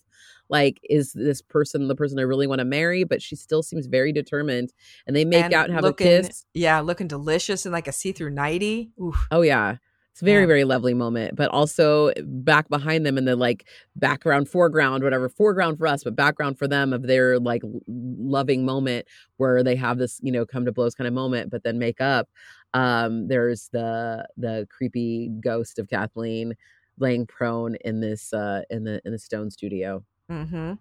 [0.49, 3.05] like is this person the person I really want to marry?
[3.05, 4.73] But she still seems very determined.
[5.07, 6.45] And they make and out and have looking, a kiss.
[6.55, 8.91] Yeah, looking delicious in like a see-through nighty.
[9.01, 9.27] Oof.
[9.31, 9.77] Oh yeah.
[10.13, 10.47] It's very, yeah.
[10.49, 11.37] very lovely moment.
[11.37, 16.17] But also back behind them in the like background, foreground, whatever, foreground for us, but
[16.17, 19.07] background for them of their like loving moment
[19.37, 22.01] where they have this, you know, come to blows kind of moment, but then make
[22.01, 22.29] up.
[22.75, 26.55] Um, there's the the creepy ghost of Kathleen
[26.99, 30.75] laying prone in this uh in the in the stone studio mm-hmm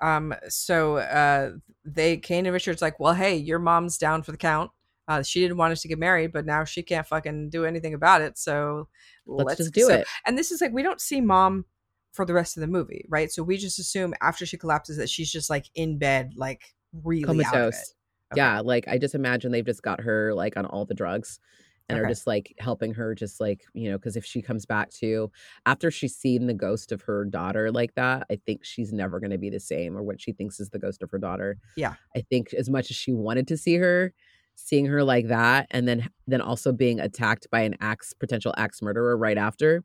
[0.00, 1.50] um so uh
[1.84, 4.70] they kane and richard's like well hey your mom's down for the count
[5.08, 7.94] uh, she didn't want us to get married, but now she can't fucking do anything
[7.94, 8.36] about it.
[8.36, 8.88] So
[9.26, 10.06] let's, let's just do so, it.
[10.26, 11.64] And this is like we don't see mom
[12.12, 13.32] for the rest of the movie, right?
[13.32, 17.24] So we just assume after she collapses that she's just like in bed, like really
[17.24, 17.94] comatose.
[18.32, 18.36] Okay.
[18.36, 21.40] Yeah, like I just imagine they've just got her like on all the drugs
[21.88, 22.04] and okay.
[22.04, 25.30] are just like helping her just like you know because if she comes back to
[25.66, 29.30] after she's seen the ghost of her daughter like that i think she's never going
[29.30, 31.94] to be the same or what she thinks is the ghost of her daughter yeah
[32.16, 34.12] i think as much as she wanted to see her
[34.54, 38.82] seeing her like that and then then also being attacked by an axe potential axe
[38.82, 39.84] murderer right after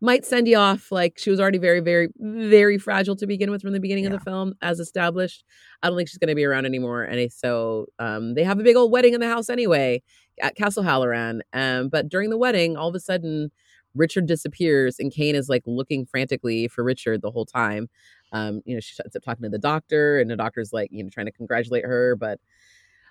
[0.00, 3.60] might send you off like she was already very very very fragile to begin with
[3.62, 4.10] from the beginning yeah.
[4.12, 5.44] of the film as established
[5.82, 8.62] i don't think she's going to be around anymore and so um, they have a
[8.62, 10.00] big old wedding in the house anyway
[10.40, 13.50] at castle haloran um, but during the wedding all of a sudden
[13.94, 17.88] richard disappears and kane is like looking frantically for richard the whole time.
[18.32, 21.02] Um, you know she ends up talking to the doctor and the doctor's like you
[21.02, 22.38] know trying to congratulate her but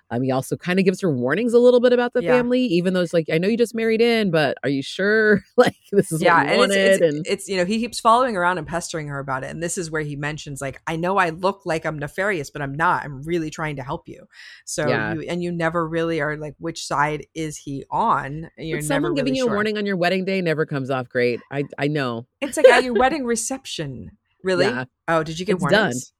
[0.09, 2.31] um, he also kind of gives her warnings a little bit about the yeah.
[2.31, 5.43] family, even though it's like, I know you just married in, but are you sure?
[5.57, 8.57] like this is yeah, and it's, it's, and it's you know he keeps following around
[8.57, 11.31] and pestering her about it, and this is where he mentions like, I know I
[11.31, 13.03] look like I'm nefarious, but I'm not.
[13.03, 14.27] I'm really trying to help you.
[14.65, 15.13] So yeah.
[15.13, 18.49] you and you never really are like, which side is he on?
[18.57, 19.53] You're someone giving really you sure.
[19.53, 21.41] a warning on your wedding day never comes off great.
[21.51, 22.27] I I know.
[22.39, 24.11] It's like at your wedding reception.
[24.43, 24.65] Really?
[24.65, 24.85] Yeah.
[25.07, 26.05] Oh, did you get it's warnings?
[26.05, 26.16] Done.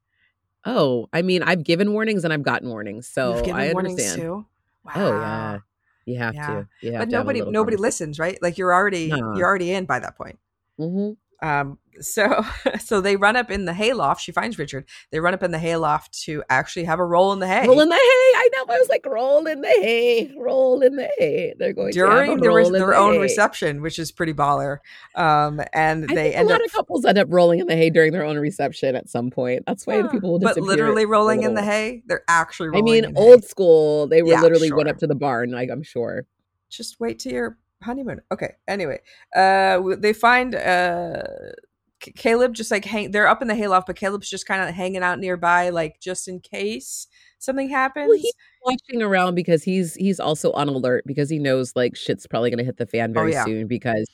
[0.68, 4.22] Oh, I mean, I've given warnings and I've gotten warnings, so I understand.
[4.22, 4.46] Too?
[4.84, 4.94] Wow.
[4.96, 5.58] Oh yeah,
[6.06, 6.48] you have yeah.
[6.48, 6.68] to.
[6.82, 8.38] You have but to nobody, nobody listens, right?
[8.42, 9.34] Like you're already, no.
[9.38, 10.38] you're already in by that point.
[10.78, 11.14] Mm-hmm.
[11.42, 12.46] Um, so
[12.80, 14.22] so they run up in the hayloft.
[14.22, 14.86] She finds Richard.
[15.12, 17.68] They run up in the hayloft to actually have a roll in the hay.
[17.68, 18.00] Roll in the hay.
[18.00, 18.74] I know.
[18.74, 20.34] I was like, roll in the hay.
[20.38, 21.54] Roll in the hay.
[21.58, 23.20] They're going during their, their own hay.
[23.20, 24.80] reception, which is pretty baller.
[25.16, 26.52] Um, and I they end up.
[26.52, 28.96] a lot up, of couples end up rolling in the hay during their own reception
[28.96, 29.64] at some point.
[29.66, 30.64] That's why the people will disappear.
[30.64, 32.04] But literally rolling in the hay.
[32.06, 32.78] They're actually.
[32.78, 33.48] I mean, old hay.
[33.48, 34.08] school.
[34.08, 34.78] They were yeah, literally sure.
[34.78, 35.52] went up to the barn.
[35.52, 36.26] Like I'm sure.
[36.70, 38.22] Just wait till your honeymoon.
[38.32, 38.56] Okay.
[38.68, 39.00] Anyway,
[39.36, 41.24] uh, they find uh
[42.00, 45.04] Caleb just like hang they're up in the hayloft, but Caleb's just kind of hanging
[45.04, 47.08] out nearby, like just in case
[47.40, 48.08] something happens.
[48.08, 52.28] Well, he's watching around because he's he's also on alert because he knows like shit's
[52.28, 53.46] probably gonna hit the fan oh, very oh, yeah.
[53.46, 54.08] soon because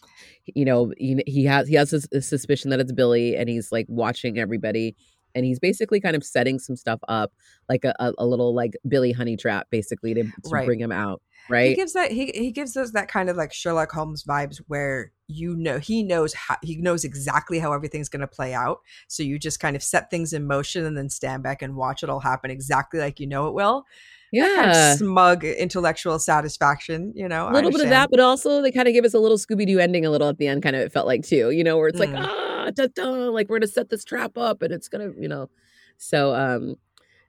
[0.45, 3.71] you know he, he has he has a, a suspicion that it's Billy and he's
[3.71, 4.95] like watching everybody
[5.35, 7.31] and he's basically kind of setting some stuff up
[7.69, 10.65] like a, a, a little like Billy honey trap basically to, to right.
[10.65, 13.53] bring him out right he gives that he, he gives us that kind of like
[13.53, 18.21] sherlock holmes vibes where you know he knows how he knows exactly how everything's going
[18.21, 21.43] to play out so you just kind of set things in motion and then stand
[21.43, 23.85] back and watch it all happen exactly like you know it will
[24.31, 28.61] yeah kind of smug intellectual satisfaction you know a little bit of that but also
[28.61, 30.75] they kind of give us a little scooby-doo ending a little at the end kind
[30.75, 32.11] of it felt like too you know where it's mm.
[32.11, 35.27] like ah da, da, like we're gonna set this trap up and it's gonna you
[35.27, 35.49] know
[35.97, 36.75] so um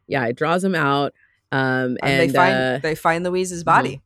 [0.07, 1.12] yeah it draws them out
[1.55, 3.70] um, and, and they find uh, they find Louise's mm-hmm.
[3.70, 3.90] body.
[3.90, 4.01] Mm-hmm.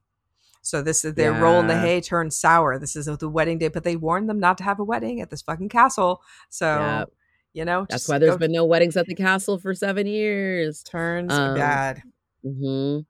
[0.60, 1.40] So this is their yeah.
[1.40, 2.78] roll in the hay turns sour.
[2.78, 5.30] This is the wedding day, but they warned them not to have a wedding at
[5.30, 6.20] this fucking castle.
[6.50, 7.04] So yeah.
[7.54, 8.38] you know that's why there's go.
[8.38, 10.82] been no weddings at the castle for seven years.
[10.82, 12.02] Turns um, bad.
[12.44, 13.00] Mm-hmm.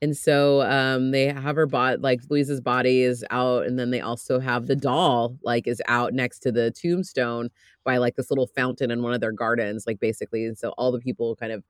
[0.00, 4.00] And so um, they have her body, like Louise's body is out, and then they
[4.00, 7.48] also have the doll, like, is out next to the tombstone
[7.84, 10.44] by like this little fountain in one of their gardens, like basically.
[10.44, 11.64] And so all the people kind of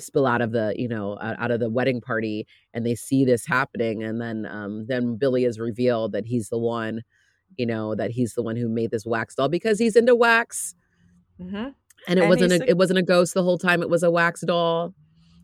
[0.00, 3.44] spill out of the you know out of the wedding party and they see this
[3.46, 7.02] happening and then um then billy is revealed that he's the one
[7.56, 10.74] you know that he's the one who made this wax doll because he's into wax
[11.40, 11.56] mm-hmm.
[11.56, 11.74] and
[12.06, 14.42] it and wasn't a, it wasn't a ghost the whole time it was a wax
[14.42, 14.94] doll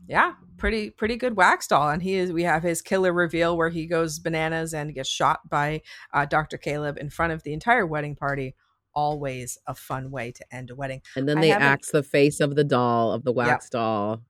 [0.07, 3.69] yeah pretty pretty good wax doll and he is we have his killer reveal where
[3.69, 5.81] he goes bananas and gets shot by
[6.13, 8.55] uh, dr caleb in front of the entire wedding party.
[8.93, 11.01] Always a fun way to end a wedding.
[11.17, 13.71] And then they axe the face of the doll of the wax yep.
[13.71, 14.21] doll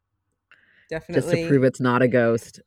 [0.90, 2.62] definitely just to prove it's not a ghost.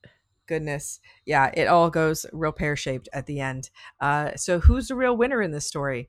[0.46, 1.00] Goodness.
[1.26, 3.70] Yeah it all goes real pear-shaped at the end.
[4.00, 6.08] Uh so who's the real winner in this story?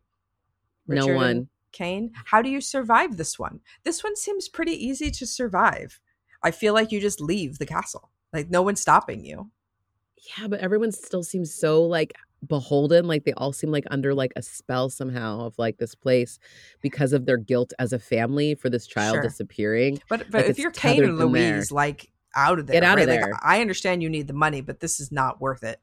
[0.86, 1.50] Richard no one.
[1.72, 2.12] Kane?
[2.26, 3.60] How do you survive this one?
[3.84, 6.00] This one seems pretty easy to survive
[6.44, 9.50] i feel like you just leave the castle like no one's stopping you
[10.38, 12.14] yeah but everyone still seems so like
[12.48, 16.40] beholden like they all seem like under like a spell somehow of like this place
[16.82, 19.22] because of their guilt as a family for this child sure.
[19.22, 22.96] disappearing but but like if you're kane and louise like out of there get out
[22.96, 23.02] right?
[23.02, 25.82] of there like, i understand you need the money but this is not worth it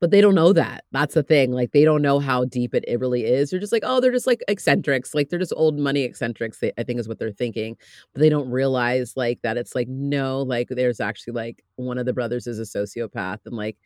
[0.00, 2.84] but they don't know that that's the thing like they don't know how deep it,
[2.86, 5.78] it really is they're just like oh they're just like eccentrics like they're just old
[5.78, 7.76] money eccentrics i think is what they're thinking
[8.12, 12.06] but they don't realize like that it's like no like there's actually like one of
[12.06, 13.76] the brothers is a sociopath and like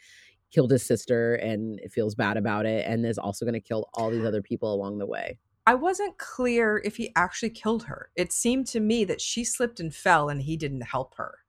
[0.51, 4.11] killed his sister and feels bad about it and is also going to kill all
[4.11, 5.39] these other people along the way.
[5.67, 8.11] I wasn't clear if he actually killed her.
[8.17, 11.40] It seemed to me that she slipped and fell and he didn't help her.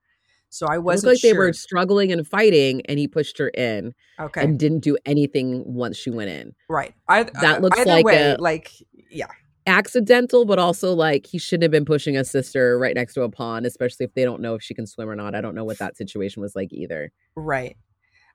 [0.52, 1.32] So I wasn't like sure.
[1.32, 4.42] they were struggling and fighting and he pushed her in okay.
[4.42, 6.54] and didn't do anything once she went in.
[6.68, 6.92] Right.
[7.08, 8.70] I, that uh, looks like way, a, like
[9.10, 9.28] yeah.
[9.66, 13.30] Accidental, but also like he shouldn't have been pushing a sister right next to a
[13.30, 15.34] pond, especially if they don't know if she can swim or not.
[15.34, 17.12] I don't know what that situation was like either.
[17.34, 17.78] Right.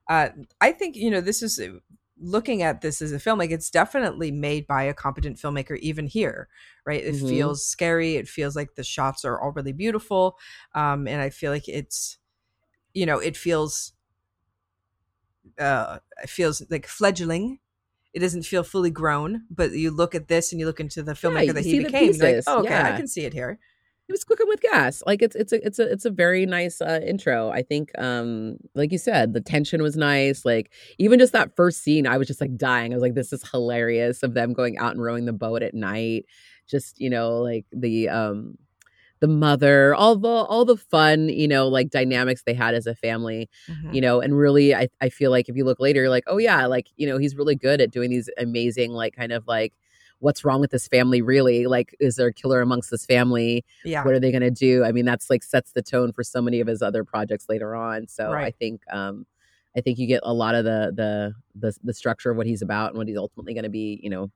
[0.09, 1.59] Uh, I think you know this is
[2.19, 6.07] looking at this as a film like it's definitely made by a competent filmmaker even
[6.07, 6.47] here
[6.85, 7.03] right?
[7.03, 7.27] It mm-hmm.
[7.27, 8.15] feels scary.
[8.15, 10.37] It feels like the shots are all really beautiful
[10.73, 12.17] um and i feel like it's
[12.93, 13.93] you know it feels
[15.59, 17.59] uh it feels like fledgling.
[18.13, 21.13] It doesn't feel fully grown but you look at this and you look into the
[21.13, 22.93] filmmaker yeah, that he became like oh, okay yeah.
[22.93, 23.59] i can see it here
[24.07, 25.03] it was cooking with gas.
[25.05, 27.49] Like it's it's a it's a it's a very nice uh, intro.
[27.49, 30.45] I think, um, like you said, the tension was nice.
[30.45, 32.93] Like even just that first scene, I was just like dying.
[32.93, 35.73] I was like, this is hilarious of them going out and rowing the boat at
[35.73, 36.25] night.
[36.67, 38.57] Just you know, like the um
[39.19, 42.95] the mother, all the all the fun, you know, like dynamics they had as a
[42.95, 43.93] family, mm-hmm.
[43.93, 46.37] you know, and really I I feel like if you look later, you're like, oh
[46.37, 49.73] yeah, like, you know, he's really good at doing these amazing, like kind of like
[50.19, 51.67] what's wrong with this family really?
[51.67, 53.65] Like is there a killer amongst this family?
[53.85, 54.03] Yeah.
[54.03, 54.83] What are they going to do?
[54.83, 57.75] I mean that's like sets the tone for so many of his other projects later
[57.75, 58.07] on.
[58.07, 58.45] So right.
[58.45, 59.25] i think um
[59.75, 62.61] i think you get a lot of the the the, the structure of what he's
[62.61, 64.31] about and what he's ultimately going to be you know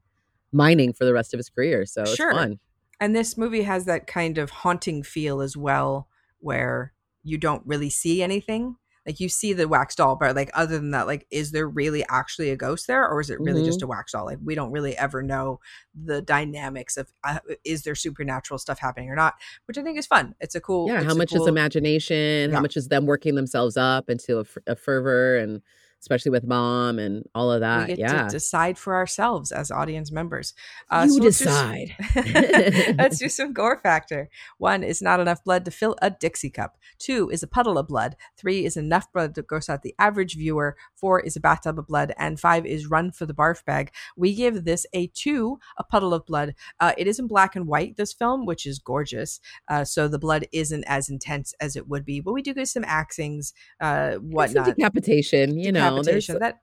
[0.52, 1.86] mining for the rest of his career.
[1.86, 2.30] So sure.
[2.30, 2.60] it's fun.
[3.00, 6.08] And this movie has that kind of haunting feel as well
[6.40, 10.78] where you don't really see anything like you see the wax doll but like other
[10.78, 13.66] than that like is there really actually a ghost there or is it really mm-hmm.
[13.66, 15.60] just a wax doll like we don't really ever know
[15.96, 19.36] the dynamics of uh, is there supernatural stuff happening or not
[19.66, 22.56] which i think is fun it's a cool yeah how much cool, is imagination yeah.
[22.56, 25.62] how much is them working themselves up into a, a fervor and
[26.02, 27.82] especially with mom and all of that.
[27.82, 28.24] We get yeah.
[28.24, 30.54] to decide for ourselves as audience members.
[30.90, 31.96] Uh, you so decide.
[32.16, 34.30] Let's, let's do some gore factor.
[34.58, 36.78] One is not enough blood to fill a Dixie cup.
[36.98, 38.16] Two is a puddle of blood.
[38.36, 40.76] Three is enough blood to gross out the average viewer.
[40.96, 42.14] Four is a bathtub of blood.
[42.18, 43.92] And five is run for the barf bag.
[44.18, 46.56] We give this a two, a puddle of blood.
[46.80, 49.40] Uh, it is in black and white, this film, which is gorgeous.
[49.68, 52.68] Uh, so the blood isn't as intense as it would be, but we do get
[52.68, 54.66] some axings, uh, whatnot.
[54.66, 56.62] decapitation, you know there's, that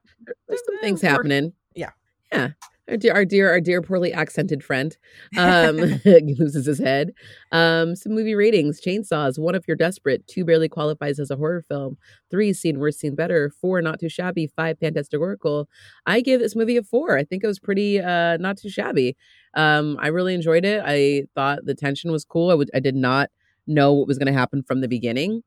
[0.49, 1.53] there's some things happening.
[1.75, 1.91] Yeah.
[2.33, 2.51] Yeah.
[2.89, 4.97] Our dear, our dear, our dear poorly accented friend
[5.37, 7.13] um, loses his head.
[7.53, 10.27] Um, some movie ratings: Chainsaws, one if you're desperate.
[10.27, 11.99] Two barely qualifies as a horror film.
[12.31, 13.51] Three seen worse, seen better.
[13.61, 14.47] Four not too shabby.
[14.47, 15.67] Five fantasticorical.
[16.07, 17.19] I give this movie a four.
[17.19, 19.17] I think it was pretty uh, not too shabby.
[19.53, 20.83] Um, I really enjoyed it.
[20.85, 22.51] I thought the tension was cool.
[22.51, 23.29] I I did not
[23.67, 25.43] know what was going to happen from the beginning.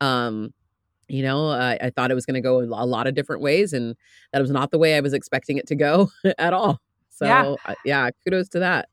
[0.00, 0.54] Um,
[1.14, 3.72] you know I, I thought it was going to go a lot of different ways
[3.72, 3.94] and
[4.32, 6.80] that was not the way i was expecting it to go at all.
[7.10, 8.88] So yeah, yeah kudos to that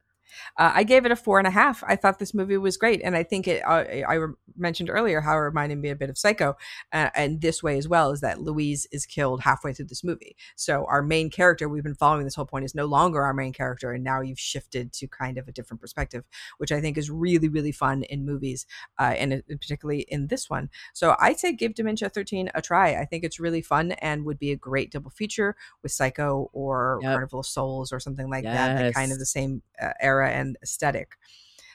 [0.57, 1.83] uh, I gave it a four and a half.
[1.87, 3.63] I thought this movie was great, and I think it.
[3.65, 6.55] Uh, I re- mentioned earlier how it reminded me a bit of Psycho,
[6.91, 10.35] uh, and this way as well is that Louise is killed halfway through this movie.
[10.55, 13.53] So our main character, we've been following this whole point, is no longer our main
[13.53, 16.23] character, and now you've shifted to kind of a different perspective,
[16.57, 18.65] which I think is really really fun in movies,
[18.99, 20.69] uh, and particularly in this one.
[20.93, 22.95] So I'd say give Dementia 13 a try.
[22.95, 26.99] I think it's really fun and would be a great double feature with Psycho or
[27.01, 27.13] yep.
[27.13, 28.55] Carnival of Souls or something like yes.
[28.55, 28.77] that.
[28.77, 31.13] That kind of the same uh, era and aesthetic.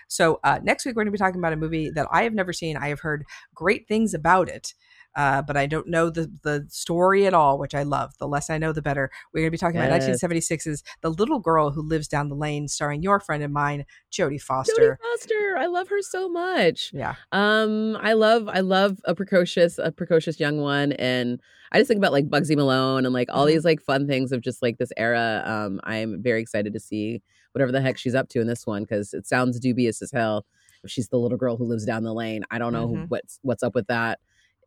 [0.08, 2.34] So uh, next week we're going to be talking about a movie that I have
[2.34, 2.76] never seen.
[2.76, 4.74] I have heard great things about it.
[5.16, 8.12] Uh, but I don't know the the story at all, which I love.
[8.18, 9.10] The less I know, the better.
[9.32, 10.04] We're going to be talking yes.
[10.04, 13.86] about 1976's The Little Girl Who Lives Down the Lane, starring your friend and mine,
[14.12, 14.98] Jodie Foster.
[15.00, 16.90] Jodie Foster, I love her so much.
[16.92, 17.14] Yeah.
[17.32, 21.40] Um, I love I love a precocious a precocious young one, and
[21.72, 23.54] I just think about like Bugsy Malone and like all mm-hmm.
[23.54, 25.42] these like fun things of just like this era.
[25.46, 27.22] Um, I'm very excited to see
[27.56, 30.44] whatever the heck she's up to in this one because it sounds dubious as hell.
[30.84, 33.04] If she's the little girl who lives down the lane, I don't know mm-hmm.
[33.04, 34.20] what's what's up with that.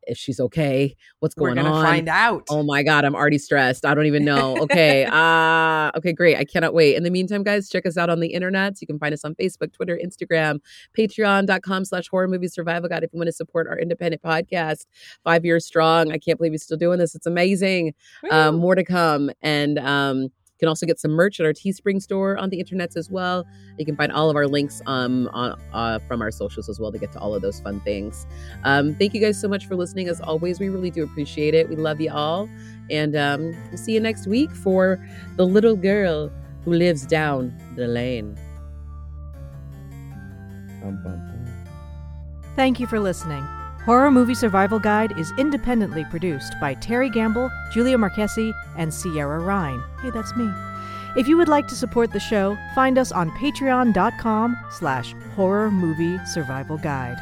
[0.08, 1.66] If she's okay, what's going on?
[1.66, 1.86] We're gonna on?
[1.86, 2.46] Find out.
[2.50, 3.86] Oh my god, I'm already stressed.
[3.86, 4.58] I don't even know.
[4.58, 6.36] Okay, uh okay, great.
[6.38, 6.96] I cannot wait.
[6.96, 8.82] In the meantime, guys, check us out on the internet.
[8.82, 10.58] You can find us on Facebook, Twitter, Instagram,
[10.98, 13.04] Patreon.com/slash Horror Movie Survival Guide.
[13.04, 14.88] If you want to support our independent podcast,
[15.24, 16.12] five years strong.
[16.12, 17.14] I can't believe he's still doing this.
[17.14, 17.94] It's amazing.
[18.32, 22.38] Um, more to come, and um can also get some merch at our Teespring store
[22.38, 23.46] on the internets as well.
[23.78, 26.92] You can find all of our links um, on, uh, from our socials as well
[26.92, 28.28] to get to all of those fun things.
[28.64, 30.08] Um, thank you guys so much for listening.
[30.08, 31.70] As always, we really do appreciate it.
[31.70, 32.50] We love you all.
[32.90, 35.04] And um, we'll see you next week for
[35.38, 36.32] The Little Girl
[36.66, 38.38] Who Lives Down the Lane.
[42.56, 43.46] Thank you for listening.
[43.90, 49.82] Horror Movie Survival Guide is independently produced by Terry Gamble, Julia Marchese, and Sierra Ryan.
[50.04, 50.48] Hey, that's me.
[51.18, 56.24] If you would like to support the show, find us on patreon.com slash horror movie
[56.26, 57.18] survival guide.